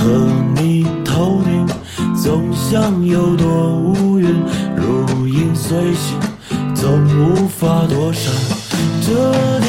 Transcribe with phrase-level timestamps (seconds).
[0.00, 0.06] 和
[0.56, 1.66] 你头顶，
[2.16, 4.34] 总像有朵乌云，
[4.74, 6.18] 如影随形，
[6.74, 8.32] 总无法躲闪。
[9.02, 9.59] 这。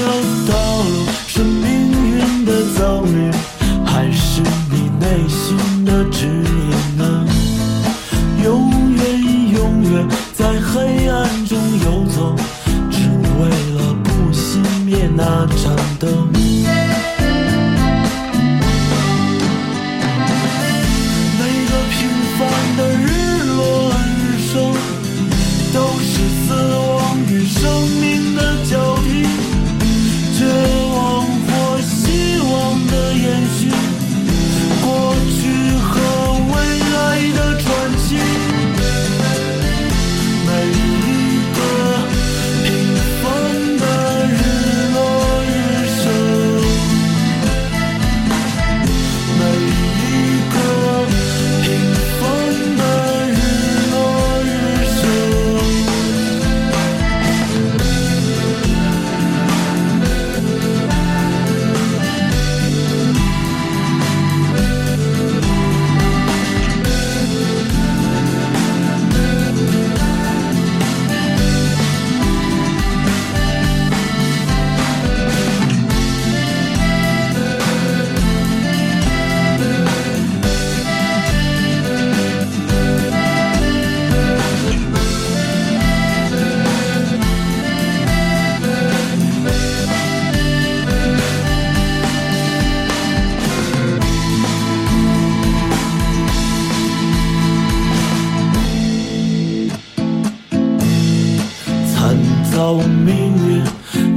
[103.47, 103.63] 运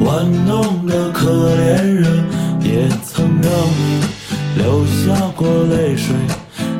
[0.00, 2.24] 玩弄的可怜人，
[2.60, 4.00] 也曾让你
[4.56, 6.14] 流下过泪水。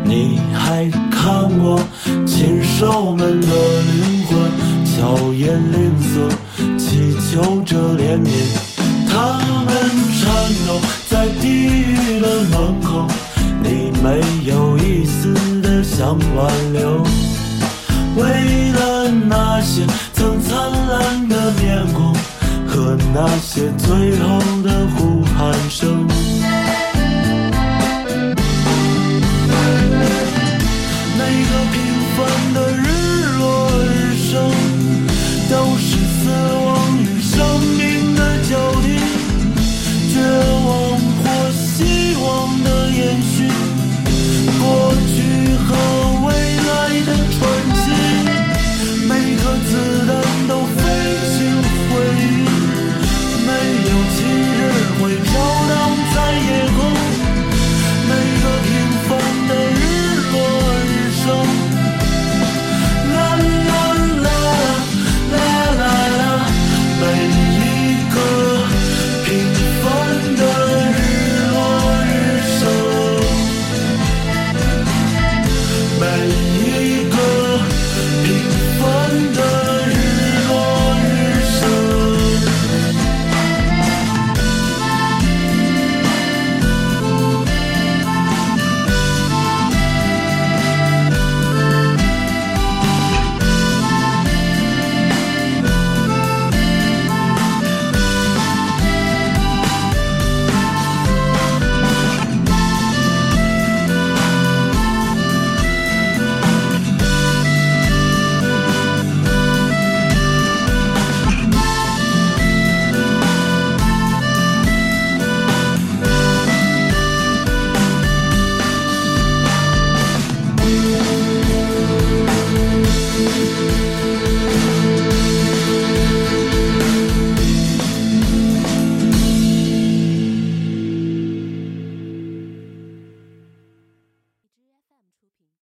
[0.05, 1.81] 你还看过
[2.27, 4.37] 禽兽们的灵魂，
[4.85, 6.29] 巧言令色，
[6.77, 8.29] 祈求着怜悯。
[9.09, 9.75] 他们
[10.21, 10.23] 颤
[10.67, 13.07] 抖在地狱的门口，
[13.63, 17.03] 你没有一丝的想挽留。
[18.17, 19.87] 为了那些
[23.15, 26.34] 那些最后的呼喊声。